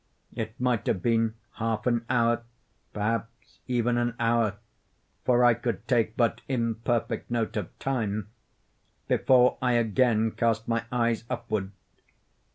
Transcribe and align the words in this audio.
It 0.33 0.59
might 0.59 0.87
have 0.87 1.03
been 1.03 1.35
half 1.57 1.85
an 1.85 2.05
hour, 2.09 2.41
perhaps 2.91 3.59
even 3.67 3.99
an 3.99 4.15
hour, 4.19 4.55
(for 5.25 5.43
I 5.45 5.53
could 5.53 5.87
take 5.87 6.17
but 6.17 6.41
imperfect 6.49 7.29
note 7.29 7.55
of 7.55 7.77
time) 7.77 8.29
before 9.07 9.59
I 9.61 9.73
again 9.73 10.31
cast 10.31 10.67
my 10.67 10.85
eyes 10.91 11.23
upward. 11.29 11.69